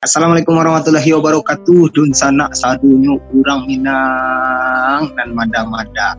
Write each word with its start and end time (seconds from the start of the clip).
Assalamualaikum 0.00 0.56
warahmatullahi 0.56 1.12
wabarakatuh. 1.12 1.92
Dun 1.92 2.16
sanak 2.16 2.56
sadunyo 2.56 3.20
urang 3.36 3.68
Minang 3.68 5.12
dan 5.12 5.36
mada-mada. 5.36 6.16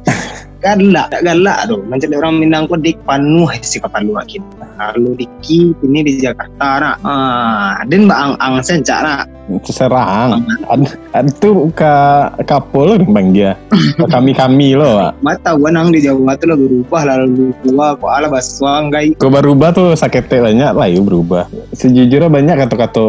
Galak, 0.61 1.07
tak 1.09 1.21
galak 1.25 1.59
tu. 1.67 1.81
Macam 1.89 2.09
orang 2.15 2.35
Minang 2.37 2.63
pun 2.69 2.79
dik 2.79 3.01
panuh 3.03 3.49
si 3.65 3.81
kapalu 3.81 4.15
akin. 4.17 4.41
Kalau 4.77 5.13
diki 5.13 5.73
ini 5.85 5.99
di 6.01 6.17
Jakarta 6.21 6.81
nak. 6.81 6.95
Ah, 7.05 7.81
dan 7.85 8.09
ba 8.09 8.15
ang 8.17 8.33
ang 8.41 8.53
sencak 8.61 8.99
nak. 9.01 9.25
Serang. 9.67 10.41
Itu 11.27 11.69
ka 11.75 12.29
kapol 12.47 13.03
bang 13.03 13.27
dia. 13.35 13.51
Kami 13.99 14.31
kami 14.31 14.77
lo. 14.77 15.11
Mata 15.25 15.57
wanang 15.57 15.91
di 15.91 15.99
Jawa 16.01 16.37
tu 16.39 16.47
lah 16.47 16.55
berubah 16.55 17.01
lalu 17.03 17.51
tua 17.65 17.97
kok 17.99 18.09
ala 18.09 18.27
basuang 18.31 18.93
gai. 18.93 19.11
Kau 19.19 19.33
berubah 19.33 19.75
tuh 19.75 19.93
sakit 19.97 20.31
banyak 20.31 20.71
lah 20.71 20.87
ya 20.87 20.99
berubah. 21.03 21.51
Sejujurnya 21.75 22.31
banyak 22.31 22.55
kata-kata 22.55 23.05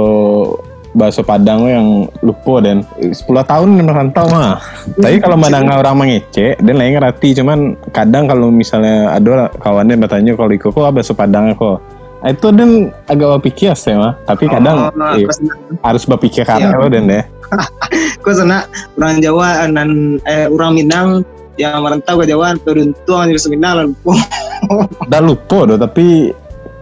bakso 0.92 1.24
Padang 1.24 1.64
yang 1.64 1.86
lupa 2.20 2.60
dan 2.60 2.84
10 3.00 3.16
tahun 3.24 3.68
merantau 3.80 4.28
mah. 4.28 4.60
Tapi 5.00 5.18
kalau 5.20 5.36
mana 5.42 5.64
orang 5.76 5.96
mengecek 5.96 6.60
dan 6.60 6.74
lain 6.76 7.00
ngerti 7.00 7.40
cuman 7.40 7.74
kadang 7.90 8.28
kalau 8.28 8.52
misalnya 8.52 9.16
ada 9.16 9.48
kawannya 9.60 9.96
bertanya 9.96 10.36
kalau 10.36 10.52
ikut 10.52 10.70
kok 10.70 10.92
bakso 10.92 11.16
Padang 11.16 11.56
kok. 11.56 11.80
Nah, 12.22 12.30
itu 12.30 12.54
dan 12.54 12.94
agak 13.10 13.42
berpikir 13.42 13.74
sih 13.74 13.98
mah. 13.98 14.14
Tapi 14.28 14.46
kadang 14.46 14.94
Oh, 14.94 15.18
eh, 15.18 15.26
harus 15.82 16.06
berpikir 16.06 16.46
karena 16.46 16.70
Iya. 16.70 16.78
lo 16.78 16.86
dan 16.86 17.04
deh. 17.10 17.24
Kau 18.22 18.32
sana 18.32 18.64
orang 18.94 19.18
Jawa 19.18 19.66
dan 19.66 20.16
eh, 20.24 20.46
orang 20.46 20.78
Minang 20.78 21.26
yang 21.60 21.82
merantau 21.82 22.22
ke 22.22 22.24
Jawa 22.30 22.54
turun 22.62 22.94
tuang 23.04 23.28
di 23.28 23.36
Minang 23.50 23.74
lalu 23.76 23.92
Udah 25.04 25.20
lupa 25.20 25.66
doh 25.68 25.76
tapi 25.76 26.30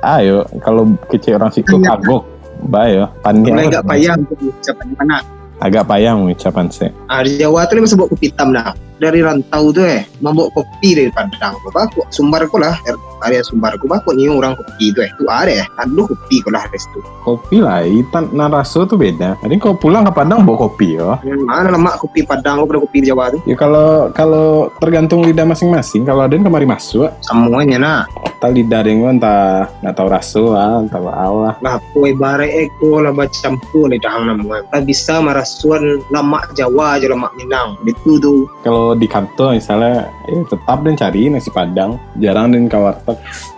ayo 0.05 0.45
kalau 0.61 0.93
kecil 1.09 1.41
orang 1.41 1.51
situ 1.51 1.74
Iya. 1.80 1.97
kagok. 1.97 2.23
Bayo, 2.69 3.09
pandai. 3.25 3.51
mulai 3.53 3.67
agak 3.73 3.85
payah 3.89 4.15
untuk 4.21 4.39
ucapan 4.53 4.87
mana. 4.99 5.19
Agak 5.61 5.85
payah 5.89 6.13
mengucapan 6.17 6.67
sih. 6.73 6.89
Ah, 7.13 7.21
di 7.21 7.37
Jawa 7.37 7.69
tu 7.69 7.77
dia 7.77 7.85
bawa 7.85 8.09
kopi 8.09 8.33
hitam 8.33 8.49
dah. 8.57 8.73
Dari 9.01 9.21
rantau 9.21 9.73
tu 9.73 9.85
eh, 9.85 10.09
membawa 10.21 10.49
kopi 10.52 10.97
dari 10.97 11.13
Padang. 11.13 11.57
Baku 11.73 12.05
sumbar 12.13 12.49
ko 12.49 12.61
lah, 12.61 12.77
er- 12.89 13.01
area 13.26 13.43
sumbar 13.45 13.76
ko 13.80 13.87
baku 13.88 14.15
ni 14.16 14.26
orang 14.29 14.57
kopi 14.57 14.93
tu 14.93 15.01
eh. 15.04 15.10
Tu 15.18 15.24
ada 15.29 15.51
eh, 15.51 15.66
aduh 15.80 16.09
kopi 16.09 16.40
ko 16.45 16.52
lah 16.52 16.65
dari 16.68 16.80
situ. 16.80 17.01
Kopi 17.24 17.57
lah, 17.60 17.85
itan 17.85 18.32
naraso 18.32 18.85
tuh 18.85 18.96
beda. 18.96 19.37
Jadi 19.40 19.54
kalau 19.60 19.77
pulang 19.77 20.04
ke 20.07 20.12
Padang 20.12 20.45
bawa 20.45 20.68
kopi 20.68 21.01
ya. 21.01 21.16
Mana 21.49 21.73
lemak 21.73 22.01
kopi 22.01 22.24
Padang 22.24 22.62
ko 22.62 22.65
pada 22.68 22.80
kopi 22.82 22.99
di 23.04 23.09
Jawa 23.09 23.32
tu? 23.32 23.38
Ya 23.49 23.57
kalau 23.57 24.12
kalau 24.12 24.68
tergantung 24.80 25.24
lidah 25.24 25.46
masing-masing. 25.46 26.02
Kalau 26.04 26.27
ada 26.27 26.35
yang 26.35 26.45
kemari 26.45 26.66
masuk, 26.68 27.09
Semuanya 27.24 27.79
nak. 27.80 28.04
tak 28.40 28.57
lidah 28.57 28.80
yang 28.88 29.21
entah 29.21 29.68
nggak 29.84 29.95
tahu 30.01 30.09
rasu 30.09 30.45
ah, 30.57 30.80
entah 30.80 30.96
apa. 30.96 31.60
Lah 31.60 31.77
kue 31.93 32.16
bare 32.16 32.49
eko 32.49 33.05
lah 33.05 33.12
campur 33.29 33.93
ni 33.93 34.01
dah 34.01 34.16
nama. 34.16 34.65
Tak 34.73 34.88
bisa 34.88 35.21
marasuan 35.21 36.01
lemak 36.09 36.57
Jawa 36.57 36.96
je 36.96 37.07
lemak 37.09 37.32
Minang. 37.37 37.77
Itu 37.84 38.16
tu. 38.16 38.49
Kalau 38.65 38.96
di 38.96 39.05
kantor 39.05 39.60
misalnya, 39.60 40.09
ya 40.29 40.40
tetap 40.49 40.79
dan 40.84 40.95
cari 40.96 41.29
nasi 41.29 41.52
Padang. 41.52 42.01
Jarang 42.16 42.52
dan 42.52 42.66
ke 42.68 42.79
warteg. 43.11 43.49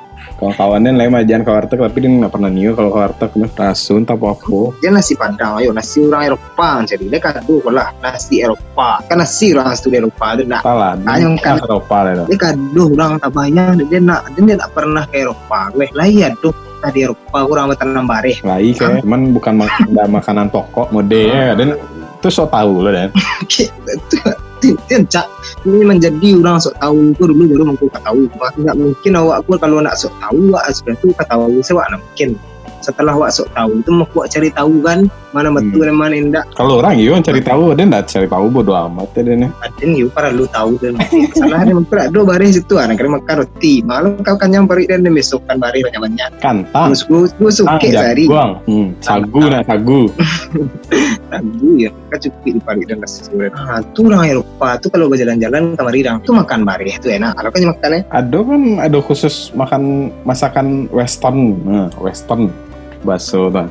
Kawan-kawannya 0.43 0.99
lain 0.99 1.15
majan 1.15 1.47
ke 1.47 1.51
warteg, 1.55 1.79
tapi 1.79 1.99
dia 2.03 2.11
nggak 2.11 2.33
pernah 2.35 2.51
niu 2.51 2.75
kalau 2.75 2.91
ke 2.91 2.99
warteg 2.99 3.31
mah 3.39 3.51
rasu 3.55 4.03
entah 4.03 4.19
apa. 4.19 4.61
Dia 4.83 4.91
nasi 4.91 5.15
Padang, 5.15 5.63
ayo 5.63 5.71
nasi 5.71 6.03
orang 6.03 6.35
Eropa 6.35 6.83
jadi. 6.83 7.05
Dia 7.07 7.21
kadu 7.23 7.63
ko 7.63 7.71
lah 7.71 7.95
nasi 8.03 8.43
Eropa. 8.43 8.99
Kan 9.07 9.23
nasi 9.23 9.55
orang 9.55 9.79
studi 9.79 10.03
Eropa 10.03 10.35
tu 10.35 10.43
nak. 10.43 10.67
Salah, 10.67 10.99
Ayam 11.07 11.39
kan. 11.39 11.63
Eropa 11.63 11.99
lah. 12.03 12.27
Dia 12.27 12.39
kadu 12.43 12.91
orang 12.99 13.23
tak 13.23 13.31
banyak 13.31 13.87
dia 13.87 14.01
nak 14.03 14.35
dia, 14.35 14.59
tak 14.59 14.71
pernah 14.75 15.07
ke 15.07 15.23
Eropa. 15.23 15.71
Weh, 15.79 15.91
lah 15.95 16.11
iya 16.11 16.35
tuh 16.43 16.51
di 16.91 17.07
Eropa 17.07 17.47
orang 17.47 17.71
bertanam 17.71 18.11
bareh. 18.11 18.43
Lai 18.43 18.75
kayak, 18.75 19.07
cuman 19.07 19.31
bukan 19.31 19.63
mak 19.63 20.11
makanan 20.19 20.51
pokok, 20.51 20.91
mode 20.91 21.23
ya. 21.31 21.55
Dan 21.55 21.79
itu 22.19 22.29
so 22.35 22.51
tahu 22.51 22.83
loh 22.83 22.91
dan. 22.91 23.15
Itu 24.63 25.03
cak 25.11 25.27
ini 25.67 25.83
menjadi 25.83 26.39
orang 26.39 26.63
sok 26.63 26.79
tahu 26.79 27.11
tu 27.19 27.27
dulu 27.27 27.51
baru 27.51 27.75
mampu 27.75 27.91
kau 27.91 27.99
tahu. 27.99 28.31
Tidak 28.31 28.77
mungkin 28.79 29.13
awak 29.19 29.43
aku 29.43 29.59
kalau 29.59 29.83
nak 29.83 29.99
sok 29.99 30.15
tahu 30.23 30.55
awak 30.55 30.71
sudah 30.71 30.95
tu 31.03 31.11
kau 31.11 31.27
tahu 31.27 31.59
sebab 31.67 31.85
nak 31.91 31.99
mungkin. 31.99 32.39
Setelah 32.79 33.19
awak 33.19 33.35
sok 33.35 33.51
tahu 33.55 33.83
tu 33.83 33.91
mau 33.91 34.07
awak 34.07 34.31
cari 34.31 34.49
tahu 34.55 34.79
kan 34.87 35.11
mana 35.33 35.49
betul 35.51 35.83
dan 35.85 35.97
mana 35.97 36.15
tidak. 36.15 36.45
Kalau 36.53 36.79
orang 36.79 36.95
iya 36.97 37.17
cari 37.19 37.41
tahu, 37.41 37.73
dia 37.73 37.85
nggak 37.89 38.05
cari 38.05 38.29
tahu 38.29 38.45
bodo 38.49 38.73
amat 38.77 39.09
ya 39.17 39.23
dan. 39.25 39.49
Ada 39.61 39.83
ni 39.83 40.05
para 40.09 40.29
lu 40.29 40.45
tahu 40.49 40.77
dan 40.81 40.97
salah 41.33 41.65
dia 41.65 41.75
mampu 41.75 41.93
ada 41.97 42.21
bareh 42.21 42.49
situ 42.53 42.75
anak 42.77 43.01
kena 43.01 43.17
makan 43.21 43.35
roti. 43.43 43.81
Malam 43.83 44.21
kau 44.21 44.37
kan 44.37 44.53
yang 44.53 44.69
bari 44.69 44.85
dan 44.85 45.03
dia 45.03 45.13
besokkan 45.13 45.57
bareh 45.57 45.81
banyak-banyak. 45.83 46.31
Kantang. 46.39 46.93
Terus 46.93 47.03
gue 47.09 47.21
gue 47.41 47.51
Ah, 47.51 47.55
suka 47.57 47.77
sehari. 47.81 48.25
jaguang. 48.29 48.53
Hmm, 48.69 48.89
sagu 49.01 49.41
nah 49.49 49.63
sagu. 49.65 50.01
Ragu 51.33 51.81
ya, 51.81 51.89
kan 52.13 52.19
cukup 52.21 52.41
di 52.45 52.61
Paris 52.61 52.85
dan 52.85 53.01
nasi 53.01 53.25
goreng. 53.33 53.55
Ah, 53.57 53.81
tu 53.97 54.05
orang 54.05 54.29
Eropa 54.29 54.77
tu 54.77 54.93
kalau 54.93 55.09
berjalan-jalan 55.09 55.73
ke 55.73 55.81
Maridang 55.81 56.21
tu 56.21 56.37
makan 56.37 56.69
bareh 56.69 57.01
tu 57.01 57.09
enak. 57.09 57.33
Kalau 57.41 57.49
kan 57.49 57.61
makan 57.65 57.91
eh, 57.97 58.03
Ada 58.13 58.39
kan 58.45 58.63
ada 58.77 58.99
khusus 59.01 59.49
makan 59.57 59.83
masakan 60.29 60.67
western, 60.93 61.57
nah, 61.65 61.89
western 61.97 62.53
tuh. 63.03 63.67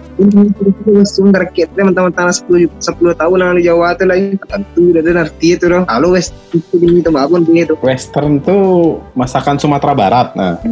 langsung 0.85 1.31
rakyat 1.31 1.69
dia 1.73 1.83
mentang-mentang 1.87 2.29
10 2.29 2.67
10 2.79 3.15
tahun 3.15 3.57
di 3.57 3.63
Jawa 3.65 3.95
tu 3.95 4.03
lah. 4.05 4.17
Tentu 4.47 4.83
ada 4.93 5.25
arti 5.25 5.55
itu 5.55 5.65
dong. 5.71 5.87
Kalau 5.87 6.13
wes 6.13 6.29
itu 6.51 6.75
ini 6.83 6.99
tu 7.01 7.09
bangun 7.09 7.41
punya 7.47 7.63
tu. 7.65 7.75
Western 7.81 8.43
tuh 8.43 8.99
masakan 9.15 9.55
Sumatera 9.57 9.93
Barat. 9.95 10.27
Nah, 10.35 10.55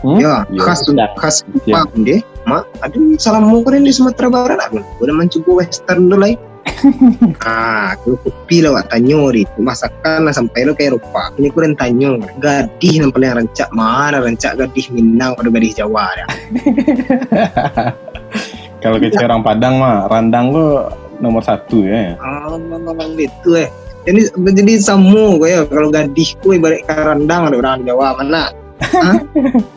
Hmm? 0.00 0.16
Ya, 0.16 0.48
Ya, 0.48 0.60
khas 0.64 0.80
sudah. 0.88 1.08
khas 1.20 1.44
Ya. 1.68 1.84
Jepang 1.84 2.08
deh. 2.08 2.20
Mak, 2.48 2.64
ada 2.80 2.96
salam 3.20 3.52
mau 3.52 3.60
keren 3.60 3.84
di 3.84 3.92
Sumatera 3.92 4.32
Barat 4.32 4.56
aku. 4.64 4.80
Udah 5.04 5.12
mencoba 5.12 5.60
western 5.60 6.08
dulu 6.08 6.24
lah. 6.24 6.32
ah, 7.46 7.92
kalau 7.98 8.16
kopi 8.24 8.64
lah 8.64 8.80
wak 8.80 8.88
tanyo 8.88 9.30
di 9.34 9.42
masakan 9.60 10.28
lah 10.28 10.34
sampai 10.34 10.64
lo 10.64 10.72
ke 10.72 10.88
Eropa. 10.88 11.30
Ini 11.36 11.48
kurang 11.52 11.76
tanyo. 11.76 12.18
Gadih 12.40 13.04
yang 13.04 13.10
paling 13.12 13.44
rancak 13.44 13.68
mana 13.72 14.18
rancak 14.20 14.56
gadih 14.56 14.86
Minang 14.94 15.36
pada 15.36 15.48
gadih 15.52 15.72
Jawa 15.76 16.06
ya. 16.16 16.26
Kalau 18.80 18.96
kecil 18.96 19.28
orang 19.28 19.44
Padang 19.44 19.76
mah 19.76 20.08
randang 20.08 20.56
lo 20.56 20.88
nomor 21.20 21.44
satu 21.44 21.84
ya. 21.84 22.16
Ah, 22.16 22.56
memang 22.56 23.12
gitu 23.20 23.60
eh. 23.60 23.68
Jadi 24.08 24.32
jadi 24.56 24.80
samu 24.80 25.36
gue 25.36 25.52
ya 25.52 25.60
kalau 25.68 25.92
gadih 25.92 26.32
gue 26.40 26.56
ibarat 26.56 26.80
karandang 26.88 27.52
ada 27.52 27.56
orang 27.60 27.84
Jawa 27.84 28.16
mana. 28.16 28.48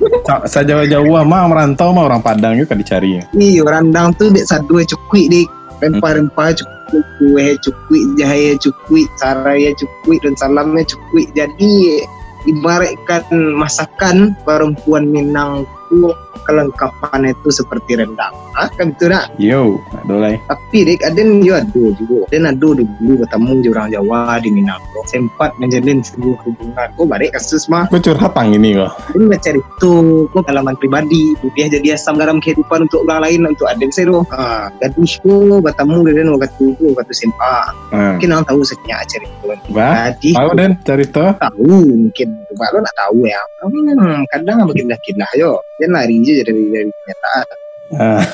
Sa- 0.00 0.44
Sajawa 0.44 0.84
Jawa 0.88 1.24
mah 1.24 1.48
merantau 1.48 1.92
mah 1.96 2.08
orang 2.08 2.20
Padang 2.20 2.60
juga 2.60 2.76
dicari. 2.76 3.24
Iya 3.32 3.64
randang 3.64 4.12
tuh 4.16 4.28
dek 4.28 4.44
satu 4.44 4.80
cukui 4.84 5.32
di 5.32 5.48
rempah-rempah 5.80 6.56
cukui 6.56 7.02
kue 7.18 7.46
cukui 7.64 8.00
jahe 8.18 8.56
cukui 8.60 9.06
saraya 9.20 9.72
cukui 9.76 10.16
dan 10.22 10.34
salamnya 10.36 10.84
cukui 10.84 11.28
jadi 11.32 11.72
ibaratkan 12.48 13.24
masakan 13.56 14.32
perempuan 14.48 15.08
Minang 15.08 15.68
tuh 15.92 16.14
kelengkapan 16.44 17.30
itu 17.30 17.48
seperti 17.50 17.98
rendang. 17.98 18.32
Ah 18.54 18.68
kan 18.74 18.92
betul 18.94 19.12
nak? 19.12 19.30
Yo, 19.36 19.78
dolai. 20.04 20.36
tapi 20.46 20.86
dek 20.86 21.00
ada 21.06 21.20
yo 21.22 21.54
ada 21.56 21.82
juga. 21.96 22.26
Ada 22.30 22.52
dulu 22.56 22.84
bertemu 23.24 23.50
di 23.62 23.68
orang 23.70 23.88
Jawa 23.90 24.38
di 24.42 24.50
Minang 24.50 24.80
sempat 25.08 25.50
menjalin 25.58 26.04
sebuah 26.04 26.36
hubungan. 26.44 26.88
Kok 26.94 27.06
balik 27.08 27.34
kasus 27.34 27.66
mah 27.66 27.88
Gue 27.88 27.98
curhat 27.98 28.36
tang 28.36 28.52
ini 28.52 28.76
kok. 28.76 28.92
ini 29.16 29.24
baca 29.26 29.50
itu. 29.56 29.92
Kok 30.30 30.42
pengalaman 30.44 30.76
pribadi. 30.76 31.34
Dia 31.56 31.66
jadi 31.66 31.96
asam 31.96 32.20
garam 32.20 32.38
kehidupan 32.38 32.86
untuk 32.86 33.02
orang 33.08 33.26
lain 33.26 33.40
untuk 33.48 33.66
adik 33.66 33.90
saya 33.90 34.12
tu 34.12 34.20
ha, 34.30 34.68
gadisku 34.78 35.58
bertemu 35.60 35.98
dengan 36.06 36.26
waktu 36.38 36.62
itu 36.76 36.92
waktu 36.94 37.12
SMA 37.16 37.56
Nah, 37.90 38.14
mungkin 38.14 38.30
orang 38.30 38.46
tahu 38.46 38.60
sekian 38.62 39.02
cerita 39.10 39.50
bah, 39.74 40.14
gadis 40.14 40.36
tahu 40.38 40.50
dan 40.54 40.70
cerita. 40.86 41.24
tahu 41.36 41.74
mungkin. 41.90 42.28
Lo 42.54 42.78
nak 42.78 42.94
tahu 42.94 43.18
ya. 43.26 43.40
Hmm, 43.64 44.22
kadang 44.30 44.68
kita 44.70 44.94
kita 45.02 45.26
yo. 45.34 45.58
Dia 45.80 45.88
lari 45.88 46.19
je 46.24 46.44
dari 46.44 46.62
dari 46.70 46.90
kenyataan 46.90 47.46
Ah. 47.90 48.22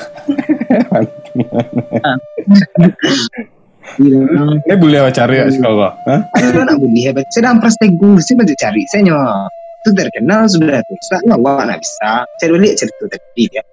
Ini 3.97 4.75
boleh 4.77 4.99
apa 5.01 5.09
cari 5.09 5.41
ya 5.41 5.49
sekolah? 5.49 5.91
Hah? 6.05 6.21
Saya 6.37 6.61
nak 6.67 6.77
boleh 6.77 7.09
hebat. 7.09 7.25
Saya 7.33 7.49
dalam 7.49 7.63
prastegu, 7.63 8.21
saya 8.21 8.35
bantu 8.37 8.53
cari. 8.59 8.83
Saya 8.91 9.01
nyawa. 9.09 9.49
Itu 9.81 9.89
terkenal 9.95 10.41
sudah 10.45 10.79
tu. 10.85 10.93
Saya 11.07 11.19
nyawa 11.25 11.65
nak 11.65 11.79
bisa. 11.81 12.11
Saya 12.37 12.47
balik 12.53 12.73
cerita 12.77 13.03
tadi 13.09 13.43
ya. 13.49 13.63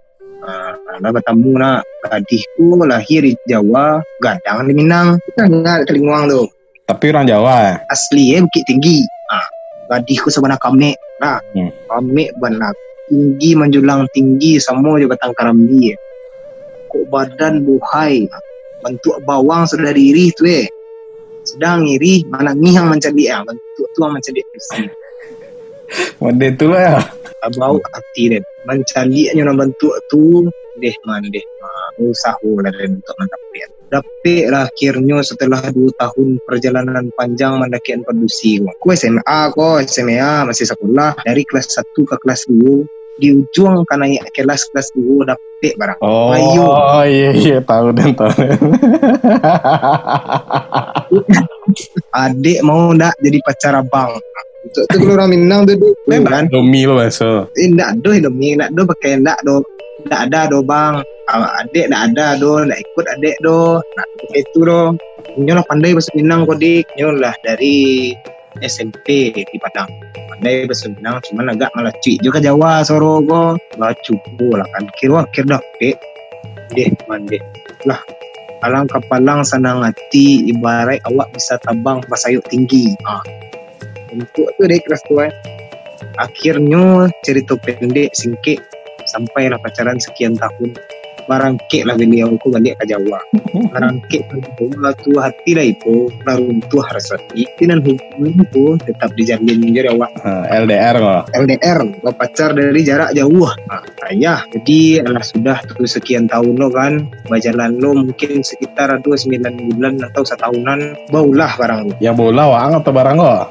Nak 1.04 1.10
bertemu 1.20 1.52
nak 1.56 1.80
gadisku 2.08 2.76
lahir 2.84 3.20
di 3.24 3.32
Jawa, 3.48 4.00
gadang 4.22 4.68
di 4.68 4.72
Minang. 4.76 5.18
Kita 5.28 5.50
dengar 5.50 5.84
Kelinguang 5.84 6.30
tu. 6.30 6.42
Tapi 6.84 7.04
orang 7.12 7.26
Jawa 7.28 7.54
ya. 7.60 7.74
Asli 7.92 8.36
eh 8.36 8.40
Bukit 8.44 8.64
Tinggi. 8.68 9.04
Ah, 9.32 9.46
gadisku 9.92 10.28
sebenarnya 10.28 10.60
kamek. 10.60 10.96
Nah, 11.20 11.40
Hmm. 11.56 11.72
kamek 11.88 12.30
benar. 12.40 12.72
Tinggi 13.04 13.50
menjulang 13.52 14.08
tinggi 14.16 14.56
semua 14.56 14.96
je 14.96 15.04
batang 15.04 15.36
karambi. 15.36 15.92
eh. 15.92 15.96
Kok 16.88 17.04
badan 17.12 17.64
buhai. 17.64 18.24
Bentuk 18.84 19.16
bawang 19.24 19.64
sudah 19.68 19.92
diirih 19.92 20.30
tu 20.36 20.44
eh. 20.48 20.68
Sedang 21.44 21.84
iri 21.84 22.24
mana 22.28 22.56
ngihang 22.56 22.88
mencadi 22.88 23.28
ah 23.28 23.44
bentuk 23.44 23.88
tu 23.92 23.98
mencadi 24.00 24.40
besi. 24.48 24.82
Mode 26.18 26.46
itu 26.48 26.66
lah 26.72 26.80
ya. 26.80 26.98
bau 27.60 27.76
hati 27.76 28.32
dia. 28.32 28.40
Mencari 28.64 29.28
bentuk 29.36 29.94
tu 30.08 30.48
deh 30.76 30.94
man 31.04 31.22
deh 31.24 31.44
man. 31.58 31.92
usaha 32.02 32.34
lah 32.56 32.70
dan 32.70 32.98
untuk 32.98 33.14
mendapatkan 33.14 33.68
tapi 33.84 34.34
akhirnya 34.44 35.22
setelah 35.22 35.62
dua 35.70 35.90
tahun 35.94 36.42
perjalanan 36.42 37.06
panjang 37.14 37.56
mendakian 37.56 38.02
produksi 38.02 38.58
aku 38.58 38.90
SMA 38.92 39.22
kok 39.50 39.86
SMA 39.86 40.18
masih 40.44 40.66
sekolah 40.66 41.14
dari 41.20 41.42
kelas 41.44 41.70
1 41.70 41.86
ke 41.94 42.16
kelas 42.18 42.42
2 42.50 42.82
di 43.14 43.30
ujung 43.30 43.86
kan 43.86 44.02
naik 44.02 44.26
kelas 44.34 44.66
kelas 44.68 44.90
2 44.98 45.22
dapet 45.24 45.78
barang 45.78 45.98
Oh, 46.02 46.34
Bayu. 46.34 46.66
iya 47.06 47.30
iya 47.30 47.58
tahu 47.62 47.94
dan 47.94 48.10
tahu. 48.10 48.34
adik 52.16 52.58
mau 52.60 52.90
ndak 52.90 53.14
jadi 53.18 53.38
pacar 53.40 53.72
abang 53.76 54.18
itu 54.66 54.80
tuh 54.82 54.98
kalau 54.98 55.14
orang 55.14 55.30
Minang 55.30 55.60
tuh 55.64 55.76
dulu 55.76 56.24
kan 56.24 56.48
Domi 56.48 56.82
lo 56.82 56.96
masuk. 56.96 57.52
eh 57.54 57.68
ndak 57.68 58.00
do 58.00 58.10
demi 58.16 58.56
ndak 58.56 58.72
do 58.72 58.82
pakai 58.84 59.20
ndak 59.20 59.38
do 59.44 59.60
ndak 60.06 60.20
ada 60.30 60.50
do 60.50 60.60
bang. 60.60 61.00
Ah, 61.30 61.64
adik 61.64 61.88
ndak 61.88 62.02
ada 62.12 62.36
do 62.36 62.62
ndak 62.66 62.78
ikut 62.82 63.06
adik 63.18 63.36
do 63.40 63.80
nah 63.80 64.06
itu 64.34 64.60
do 64.60 64.98
nyolah 65.38 65.64
pandai 65.70 65.94
bahasa 65.94 66.10
Minang 66.18 66.46
kok 66.46 66.58
dik. 66.58 66.84
Nyolah 66.98 67.34
dari 67.46 68.10
SMP 68.62 69.30
di 69.34 69.56
Padang. 69.62 69.90
Pandai 70.34 70.66
bahasa 70.66 70.90
Minang 70.90 71.22
cuman 71.30 71.54
agak 71.54 71.70
malah 71.78 71.94
cuy 72.02 72.18
juga 72.20 72.38
Jawa 72.42 72.82
soro 72.82 73.22
kok. 73.24 73.58
Baca 73.78 74.14
lah 74.58 74.68
kan. 74.74 74.84
Kira 74.98 75.20
kira 75.30 75.58
deh 75.78 75.96
deh. 76.74 77.42
Lah 77.86 78.00
alang 78.64 78.88
kapalang 78.88 79.44
sanang 79.44 79.84
hati 79.84 80.48
ibarat 80.48 80.96
awak 81.04 81.28
bisa 81.36 81.60
tabang 81.62 82.00
pas 82.08 82.24
ayo 82.26 82.40
tinggi. 82.48 82.96
Ah 83.04 83.22
untuk 84.14 84.46
tu 84.54 84.62
deh 84.64 84.78
kelas 84.78 85.02
tua 85.10 85.26
akhirnya 86.22 87.10
cerita 87.26 87.58
pendek 87.58 88.14
singkit 88.14 88.62
sampailah 89.14 89.58
pacaran 89.62 90.02
sekian 90.02 90.34
tahun. 90.34 90.74
Barang 91.24 91.56
kek 91.72 91.88
lah 91.88 91.96
beliau 91.96 92.36
aku 92.36 92.52
balik 92.52 92.76
ke 92.84 92.92
Jawa. 92.92 93.16
Barang 93.72 93.96
kek 94.12 94.28
Jawa 94.60 94.92
tu 95.00 95.16
hati 95.16 95.56
lah 95.56 95.64
itu 95.64 96.12
runtuh 96.28 96.84
rasa 96.84 97.16
hati. 97.16 97.48
Dan 97.64 97.80
hubungan 97.80 98.44
itu 98.44 98.76
tetap 98.84 99.08
dijalin 99.16 99.72
jadi 99.72 99.88
awak. 99.96 100.12
LDR 100.52 101.00
kok. 101.00 101.22
LDR 101.32 101.78
gua 102.04 102.12
pacar 102.12 102.52
dari 102.52 102.84
jarak 102.84 103.16
jauh. 103.16 103.48
Nah, 103.64 103.80
ayah 104.12 104.44
jadi 104.52 105.00
alah 105.08 105.24
sudah 105.24 105.64
tuh 105.64 105.88
sekian 105.88 106.28
tahun 106.28 106.60
lo 106.60 106.68
kan 106.68 107.08
berjalan 107.32 107.80
lo 107.80 107.96
mungkin 107.96 108.44
sekitar 108.44 109.00
dua 109.00 109.16
sembilan 109.16 109.52
bulan 109.72 109.94
atau 110.12 110.28
setahunan 110.28 111.08
baulah 111.08 111.56
barang 111.56 111.80
lo 111.88 111.94
Yang 112.04 112.16
bola 112.20 112.44
wang 112.52 112.70
atau 112.84 112.92
barang 112.92 113.16
kok? 113.16 113.44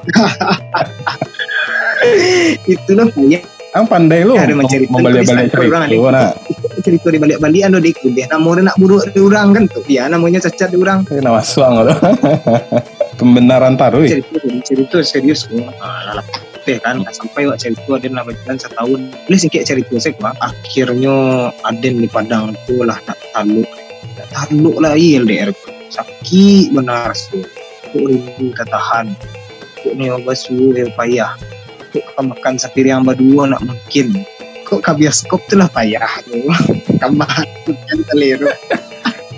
itulah 2.72 3.08
punya 3.10 3.40
Ang 3.74 3.90
pandai 3.90 4.22
lu 4.22 4.38
Ada 4.38 4.54
mem- 4.54 4.62
menceritakan 4.62 4.94
membalik-balik 4.94 5.50
kisah 5.50 5.66
orang 5.66 5.82
cerita. 5.90 6.22
Cerita 6.86 7.06
di 7.10 7.18
balik-balian 7.18 7.68
lo 7.74 7.82
dik. 7.82 8.06
Dia 8.14 8.30
namanya 8.30 8.70
nak 8.70 8.76
buruk 8.78 9.02
di 9.10 9.18
orang 9.18 9.50
kan 9.50 9.64
tuh 9.66 9.82
dia 9.90 10.06
namanya 10.06 10.38
cacat 10.46 10.70
di 10.70 10.78
orang. 10.78 11.02
Ini 11.10 11.26
nama 11.26 11.42
suang 11.42 11.82
lo. 11.82 11.90
Pembenaran 13.18 13.74
taruh. 13.74 14.06
cerita 14.06 14.38
cerita 14.62 14.96
serius. 15.02 15.50
Gua 15.50 15.74
ah, 15.82 16.22
teh 16.62 16.78
kan 16.78 17.02
sampai 17.10 17.50
wak 17.50 17.58
cerita 17.58 17.98
ada 17.98 18.06
nama 18.06 18.30
jalan 18.30 18.56
setahun. 18.62 19.00
Boleh 19.26 19.38
singkit 19.42 19.66
cerita 19.66 19.94
saya 19.98 20.14
gua 20.22 20.30
akhirnya 20.38 21.14
Aden 21.66 21.98
di 21.98 22.06
Padang 22.06 22.54
tu 22.70 22.78
lah 22.78 22.98
nak 23.10 23.18
taluk 23.34 23.66
nak 24.14 24.28
taluk 24.30 24.76
lah 24.78 24.94
iya 24.94 25.18
LDR 25.18 25.50
gua. 25.50 25.74
sakit 25.90 26.70
benar 26.70 27.10
su. 27.18 27.42
Kok 27.90 28.06
rindu 28.06 28.54
tak 28.54 28.70
tahan. 28.70 29.18
Kok 29.82 29.98
ni 29.98 30.06
basuh 30.22 30.70
yang 30.78 30.94
payah 30.94 31.34
kau 32.02 32.24
makan 32.24 32.58
sapir 32.58 32.88
yang 32.88 33.06
berdua 33.06 33.50
nak 33.50 33.62
mungkin. 33.62 34.26
Kok 34.64 34.80
ke 34.80 34.92
bioskop 34.96 35.44
tu 35.46 35.60
lah 35.60 35.68
payah 35.68 36.08
tu? 36.24 36.40
Tambah 37.02 37.28
kan 37.28 37.98
telur 38.10 38.48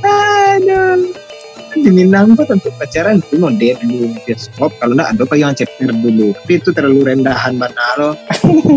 aduh. 0.06 1.12
Di 1.76 1.93
Minang 1.93 2.32
tuh 2.32 2.49
tentu 2.49 2.73
pacaran 2.81 3.20
itu 3.20 3.37
date 3.61 3.85
dulu 3.85 4.17
bioskop. 4.25 4.73
Kalau 4.81 4.97
enggak 4.97 5.12
ada 5.12 5.25
pegang 5.29 5.53
ceper 5.53 5.93
dulu. 5.93 6.32
Tapi 6.32 6.53
itu 6.56 6.73
terlalu 6.73 7.05
rendahan 7.05 7.61
benar. 7.61 8.00
Lo 8.00 8.17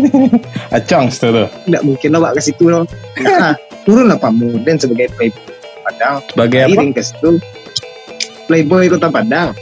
Acang 0.76 1.08
tuh. 1.08 1.48
enggak 1.64 1.80
mungkin 1.80 2.12
lo 2.12 2.28
ke 2.36 2.44
situ 2.44 2.68
lo 2.68 2.84
nah, 3.24 3.56
turun 3.88 4.12
lah 4.12 4.20
Pak 4.20 4.36
Muden 4.36 4.76
sebagai 4.76 5.08
playboy 5.16 5.48
Padang. 5.80 6.20
Sebagai 6.28 6.60
apa? 6.68 6.92
ke 6.92 7.00
situ. 7.00 7.40
Playboy 8.50 8.90
kota 8.90 9.08
Padang 9.08 9.54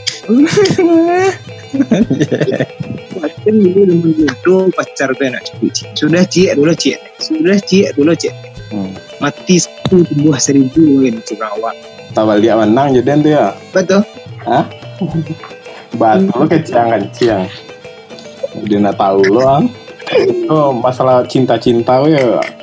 Macam 3.49 3.65
dulu 3.65 3.81
dengan 3.81 4.11
jodoh 4.13 4.61
pacar 4.77 5.09
gue 5.17 5.25
nak 5.25 5.41
cukup 5.41 5.73
cik. 5.73 5.87
Sudah 5.97 6.21
cik 6.21 6.53
dulu 6.53 6.69
cik. 6.69 7.01
Sudah 7.17 7.57
cik 7.57 7.97
dulu 7.97 8.13
cik. 8.13 8.29
Hmm. 8.69 8.93
Mati 9.17 9.57
satu 9.57 10.05
tumbuh 10.05 10.37
seribu 10.37 11.01
kan 11.01 11.17
cik 11.25 11.41
awak. 11.41 11.73
Tak 12.13 12.29
balik 12.29 12.53
menang 12.53 12.93
jadian 12.93 13.25
tuh 13.25 13.33
ya. 13.33 13.49
Betul. 13.73 14.05
Batu 15.97 16.29
lo 16.29 16.45
keciang-keciang. 16.45 17.49
Dia 18.69 18.77
nak 18.77 19.01
tahu 19.01 19.25
lo 19.25 19.41
ang. 19.41 19.65
Oh, 20.45 20.69
masalah 20.69 21.25
cinta-cinta 21.25 22.05
we 22.05 22.13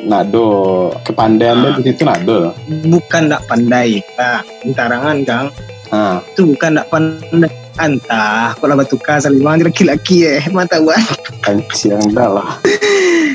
nado 0.06 0.94
kepandaian 1.02 1.66
dia 1.66 1.82
di 1.82 1.90
situ 1.90 2.06
nado. 2.06 2.54
Bukan 2.86 3.26
tak 3.26 3.42
pandai. 3.50 3.98
Nah, 4.14 4.38
entarangan 4.62 5.18
kang. 5.26 5.46
Ah, 5.90 6.22
Itu 6.30 6.54
bukan 6.54 6.78
tak 6.78 6.86
pandai. 6.94 7.65
Antah, 7.76 8.56
kalau 8.56 8.72
batuka 8.72 9.20
saling 9.20 9.44
manggil 9.44 9.68
laki-laki 9.68 10.24
eh. 10.24 10.40
Mata 10.48 10.80
gua. 10.80 10.96
kanciang 11.44 12.10
dah 12.16 12.32
lah. 12.32 12.50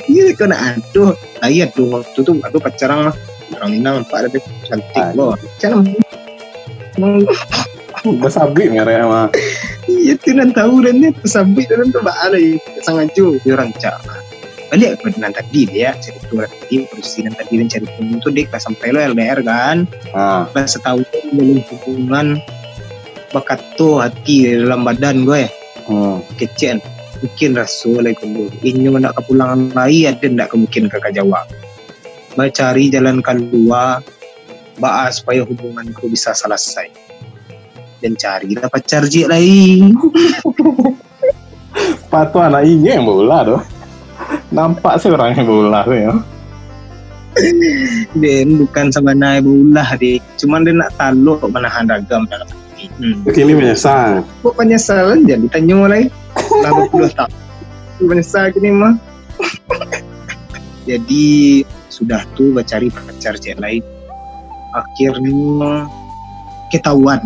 Iya, 0.09 0.33
kau 0.37 0.49
nak 0.49 0.81
aduh. 0.81 1.13
Ayah 1.45 1.69
tuh 1.71 1.87
waktu 1.93 2.19
tuh 2.25 2.35
aku 2.41 2.57
pacaran 2.57 3.09
lah. 3.09 3.15
Orang 3.55 3.77
Minang 3.77 4.01
nampak 4.01 4.25
ada 4.25 4.39
cantik 4.65 5.05
Aduh. 5.13 5.35
loh. 5.35 5.35
Macam 5.37 5.85
Besabi 8.01 8.73
ngarep 8.73 8.97
sama. 9.05 9.21
Iya 9.85 10.17
tu 10.17 10.33
nan 10.33 10.49
tahu 10.49 10.81
dan 10.81 11.05
dia 11.05 11.13
tersambit 11.21 11.69
dan 11.69 11.93
tu 11.93 12.01
bak 12.01 12.17
alai 12.25 12.57
sangat 12.81 13.13
jo 13.13 13.37
dia 13.45 13.53
rancak. 13.53 13.93
Balik 14.73 15.03
ke 15.03 15.13
nan 15.21 15.35
tadi 15.35 15.69
dia 15.69 15.93
cerita 16.01 16.25
orang 16.33 16.49
tadi 16.49 16.87
dan 17.21 17.33
tadi 17.37 17.53
dan 17.61 17.67
cerita 17.69 17.93
itu 18.01 18.29
dia 18.33 18.57
sampai 18.57 18.89
lo 18.89 18.99
LDR 19.05 19.45
kan. 19.45 19.85
Ah, 20.17 20.49
Pas 20.49 20.65
setahun 20.65 21.05
dalam 21.29 21.61
hubungan 21.61 22.41
bakat 23.31 23.59
tu 23.79 23.99
hati 23.99 24.55
dalam 24.55 24.83
badan 24.83 25.23
gue 25.27 25.47
hmm. 25.87 26.17
kecil 26.39 26.79
mungkin 27.23 27.51
rasul 27.55 28.03
lagi 28.03 28.19
kumbu 28.19 28.51
inyo 28.63 28.97
nak 28.99 29.15
ke 29.17 29.21
pulangan 29.25 29.71
lagi 29.75 30.07
ada 30.07 30.25
ndak 30.25 30.51
kemungkin 30.51 30.91
ke 30.91 30.97
Jawa 31.11 31.47
mencari 32.35 32.91
jalan 32.91 33.19
keluar 33.19 33.99
bahas 34.79 35.19
supaya 35.19 35.43
hubunganku 35.43 36.07
bisa 36.07 36.31
selesai 36.35 36.89
dan 38.01 38.17
carilah 38.17 38.67
pacar 38.67 39.05
jik 39.05 39.29
lagi 39.29 39.79
Patu 42.11 42.43
anak 42.43 42.67
ini 42.67 42.91
yang 42.91 43.07
bola 43.07 43.39
tuh. 43.47 43.61
Nampak 44.51 44.99
sih 44.99 45.07
orang 45.07 45.31
yang 45.31 45.47
bola 45.47 45.79
tuh 45.87 45.95
ya. 45.95 46.11
Dan 48.21 48.59
bukan 48.59 48.91
sama 48.91 49.15
naik 49.15 49.47
ulah 49.47 49.95
deh. 49.95 50.19
Cuman 50.35 50.67
dia 50.67 50.75
nak 50.75 50.91
taluk 50.99 51.39
menahan 51.47 51.87
ragam 51.87 52.27
dalam. 52.27 52.51
Hmm. 52.97 53.25
Kini 53.29 53.53
menyesal. 53.53 54.25
Kok 54.41 54.55
penyesalan 54.57 55.27
jadi 55.27 55.45
tanya 55.51 55.85
lagi. 55.85 56.07
Lama 56.63 56.83
puluh 56.91 57.11
tahun. 57.11 57.33
Menyesal 58.01 58.49
gini 58.55 58.69
mah. 58.73 58.93
jadi 60.89 61.25
sudah 61.91 62.23
tuh 62.33 62.57
cari 62.65 62.87
pacar 62.89 63.37
cek 63.37 63.59
lain. 63.61 63.83
Akhirnya 64.71 65.85
ketahuan. 66.71 67.21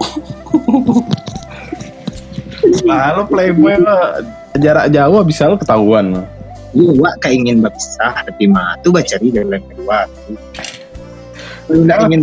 Nah, 2.86 3.14
lo 3.14 3.22
playboy 3.26 3.78
lo 3.78 3.98
jarak 4.58 4.90
jauh 4.90 5.22
bisa 5.22 5.46
lo 5.46 5.58
ketahuan. 5.58 6.26
Iya, 6.74 6.92
wak 6.98 7.14
keingin 7.24 7.62
berpisah 7.62 8.26
tapi 8.26 8.50
mah 8.50 8.76
tuh 8.82 8.94
cari 9.00 9.32
jalan 9.32 9.62
kedua. 9.70 10.06
Kalau 11.66 11.82
nggak 11.82 11.98
ingin 12.10 12.22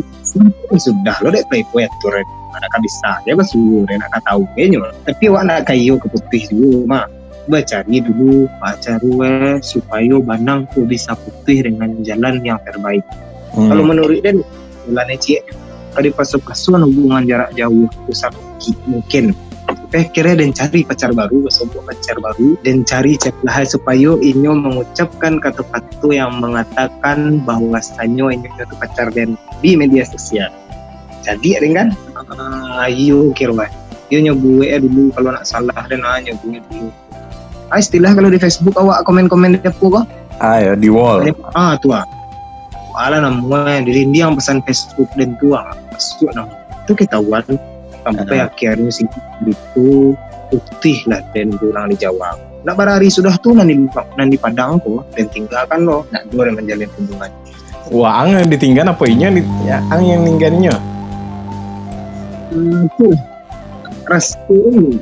sudah 0.78 1.16
lo 1.24 1.30
dek 1.32 1.48
playboy 1.52 1.88
atur 1.88 2.24
mana 2.54 2.70
kan 2.70 2.80
bisa 2.86 3.18
ya 3.26 3.34
nak 3.34 4.10
kan 4.14 4.22
tahu 4.30 4.46
kayaknya 4.54 4.86
tapi 5.04 5.26
wak 5.34 5.44
nak 5.50 5.66
kayu 5.66 5.98
ke 5.98 6.08
putih 6.14 6.44
dulu 6.54 6.86
mah 6.86 7.10
cari 7.50 8.00
dulu. 8.00 8.48
Pacar 8.60 9.00
gue 9.04 9.60
supaya 9.60 10.16
banang 10.24 10.64
tuh 10.72 10.88
bisa 10.88 11.16
putih 11.18 11.68
dengan 11.68 12.00
jalan 12.04 12.40
yang 12.44 12.60
terbaik. 12.64 13.04
Hmm. 13.54 13.70
kalau 13.70 13.86
menurut 13.86 14.18
dia 14.26 14.34
jalannya 14.90 15.14
cie 15.22 15.40
kalau 15.94 16.10
pasuk-pasukan 16.18 16.90
hubungan 16.90 17.28
jarak 17.30 17.52
jauh. 17.54 17.86
Sakit 18.10 18.78
mungkin 18.90 19.36
tapi 19.64 20.10
akhirnya 20.10 20.42
dan 20.44 20.50
cari 20.58 20.80
pacar 20.84 21.12
baru 21.14 21.46
bersama 21.46 21.80
pacar 21.86 22.18
baru. 22.18 22.58
Dan 22.66 22.82
cari 22.82 23.14
celah 23.14 23.62
supaya 23.62 24.18
inyo 24.18 24.52
mengucapkan 24.58 25.38
kata-kata 25.38 26.10
yang 26.10 26.42
mengatakan 26.42 27.44
bahwasannya 27.46 28.42
inyo 28.42 28.50
itu 28.58 28.76
pacar 28.82 29.14
dan 29.14 29.38
di 29.62 29.78
media 29.78 30.04
sosial 30.04 30.50
jadi 31.24 31.50
ada 31.64 31.68
kan? 31.72 31.88
Ah, 32.36 32.86
ayo 32.88 33.32
kira 33.34 33.68
dia 34.12 34.20
nyobu 34.22 34.62
eh 34.62 34.78
dulu 34.78 35.10
kalau 35.16 35.34
nak 35.34 35.48
salah 35.48 35.82
dan 35.90 36.04
ah 36.06 36.20
nyobu 36.22 36.60
dulu. 36.70 36.88
Ah 37.74 37.82
istilah 37.82 38.14
kalau 38.14 38.30
di 38.30 38.38
Facebook 38.38 38.78
awak 38.78 39.02
komen-komen 39.08 39.58
apa 39.58 39.72
kok 39.74 40.06
Ah 40.38 40.60
ya 40.62 40.74
di 40.78 40.92
wall. 40.92 41.26
ah 41.58 41.74
tua 41.80 42.06
ala 42.94 43.18
namanya 43.26 43.82
di 43.90 44.06
yang 44.14 44.38
pesan 44.38 44.62
Facebook 44.70 45.10
dan 45.18 45.34
tua 45.42 45.66
masuk 45.90 46.30
nama 46.38 46.54
itu 46.86 46.94
ketahuan 46.94 47.42
sampai 48.06 48.38
Ah. 48.38 48.52
akhirnya 48.52 48.92
si 48.94 49.08
itu 49.48 50.14
putih 50.54 51.00
lah 51.10 51.24
dan 51.34 51.50
pulang 51.58 51.90
dijawab. 51.90 52.38
Nak 52.64 52.76
barari 52.78 53.10
sudah 53.10 53.34
tuh 53.42 53.58
nanti 53.58 53.74
nanti 54.16 54.36
padang 54.38 54.78
tuh 54.86 55.02
dan 55.18 55.26
tinggalkan 55.34 55.84
lo. 55.90 56.06
Nak 56.14 56.30
dua 56.30 56.48
yang 56.52 56.62
menjalin 56.62 56.88
hubungan. 56.96 57.32
Wah, 57.92 58.24
ang 58.24 58.28
yang 58.32 58.48
ditinggal 58.48 58.88
apa 58.88 59.04
inya? 59.10 59.28
Ya, 59.68 59.84
ang 59.92 60.06
yang 60.06 60.24
ninggalnya. 60.24 60.72
Itu 62.54 63.18
restoran 64.08 65.02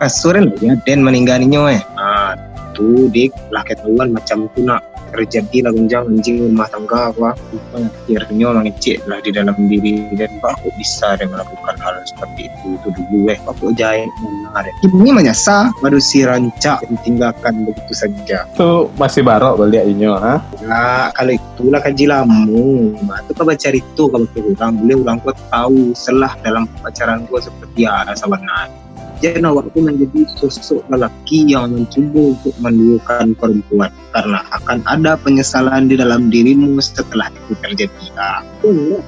restoran 0.00 0.54
ya. 0.62 0.78
Dan 0.86 1.04
meninggalnya 1.04 1.60
eh 1.76 1.82
ah 1.98 2.32
tuh 2.78 3.10
dik 3.10 3.34
lah 3.50 3.66
ketahuan 3.66 4.14
macam 4.14 4.46
tu 4.54 4.62
nak 4.62 4.80
terjadi 5.12 5.68
lah 5.68 5.72
gunjang 5.74 6.04
anjing 6.08 6.36
rumah 6.48 6.68
tangga 6.70 7.10
apa 7.12 7.30
akhirnya 7.74 8.46
mengecek 8.52 8.98
lah 9.08 9.18
di 9.24 9.30
dalam 9.32 9.56
diri 9.68 10.08
dan 10.14 10.30
kok 10.40 10.60
bisa 10.76 11.16
dia 11.16 11.26
melakukan 11.26 11.76
hal 11.80 11.94
seperti 12.04 12.48
itu 12.52 12.66
itu 12.76 12.88
dulu 12.94 13.32
eh 13.32 13.38
kok 13.42 13.56
jahit 13.74 14.10
mana 14.22 14.64
deh 14.64 14.74
ini 14.88 15.10
menyasa 15.10 15.72
baru 15.80 15.98
si 16.00 16.24
rancak 16.24 16.84
ditinggalkan 16.88 17.64
begitu 17.64 17.92
saja 17.94 18.44
Itu 18.48 18.90
masih 19.00 19.22
barok 19.24 19.64
balik 19.64 19.84
inya, 19.88 20.18
ha? 20.18 20.34
Nah, 20.64 21.08
kalau 21.14 21.32
itulah 21.34 21.80
kaji 21.80 22.04
lamu. 22.10 22.92
Nah, 23.06 23.22
itu 23.22 23.32
kau 23.32 23.46
baca 23.46 23.68
itu 23.70 24.02
kalau 24.10 24.26
ke 24.28 24.38
orang, 24.42 24.72
boleh 24.82 24.96
orang 25.00 25.18
kau 25.22 25.34
tahu 25.48 25.80
selah 25.94 26.32
dalam 26.42 26.66
pacaran 26.82 27.24
gua 27.30 27.40
seperti 27.40 27.86
apa 27.86 28.12
sebenarnya. 28.12 28.87
Jadi 29.18 29.42
waktu 29.42 29.78
menjadi 29.82 30.20
sosok 30.38 30.86
lelaki 30.94 31.50
yang 31.50 31.74
mencoba 31.74 32.38
untuk 32.38 32.54
menduakan 32.62 33.34
perempuan 33.34 33.90
karena 34.14 34.38
akan 34.54 34.78
ada 34.86 35.18
penyesalan 35.18 35.90
di 35.90 35.98
dalam 35.98 36.30
dirimu 36.30 36.78
setelah 36.78 37.26
itu 37.34 37.52
terjadi. 37.58 38.04
Nah, 38.14 38.46
itu 38.62 39.02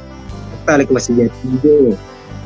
kita 0.66 0.72
lagi 0.82 0.90
masih 0.90 1.12
jadi 1.14 1.48
tu. 1.62 1.94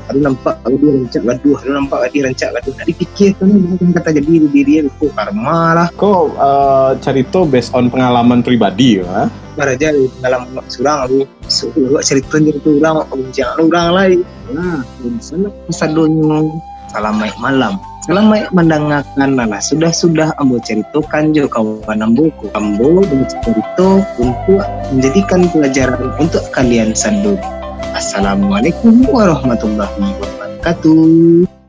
Ada 0.04 0.20
nampak 0.20 0.60
aku 0.68 0.76
dia 0.84 0.92
rancak 1.00 1.22
gaduh, 1.24 1.56
ada 1.64 1.70
nampak 1.80 1.98
dia 2.12 2.22
rancak 2.28 2.50
gaduh. 2.52 2.72
Tadi 2.76 2.92
fikir 2.92 3.30
bukan 3.40 3.88
kata 3.96 4.08
jadi 4.12 4.28
diri 4.28 4.60
dia 4.68 4.80
itu 4.84 5.08
karma 5.16 5.72
lah. 5.72 5.88
Kok 5.96 6.24
eh, 6.36 6.92
cerita 7.00 7.48
based 7.48 7.72
on 7.72 7.88
pengalaman 7.88 8.44
pribadi, 8.44 9.00
ha? 9.00 9.32
Maraja 9.56 9.96
dalam 10.20 10.44
surang 10.68 11.08
aku 11.08 11.24
suruh 11.48 12.00
cerita 12.00 12.40
cerita 12.40 12.68
orang 12.92 13.30
jangan 13.32 13.56
orang 13.68 13.88
lain 13.94 14.18
nah 14.52 14.80
di 15.00 15.08
sana 15.20 15.48
pesadonyo 15.68 16.52
salam 16.94 17.18
baik 17.18 17.34
malam. 17.42 17.74
Salam 18.06 18.30
baik 18.30 18.54
mendengarkan 18.54 19.34
lah 19.34 19.58
sudah 19.58 19.90
sudah 19.90 20.30
ambo 20.38 20.62
ceritakan 20.62 21.34
jo 21.34 21.50
kawan 21.50 22.04
amboku 22.04 22.46
ambo 22.54 23.02
dengan 23.02 23.26
cerita 23.26 23.88
untuk 24.20 24.62
menjadikan 24.94 25.48
pelajaran 25.50 26.12
untuk 26.20 26.44
kalian 26.52 26.92
sadun 26.92 27.40
Assalamualaikum 27.96 29.08
warahmatullahi 29.08 30.04
wabarakatuh 30.20 31.63